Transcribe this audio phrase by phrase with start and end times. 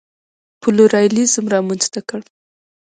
[0.61, 2.21] پلورالېزم رامنځته کړ.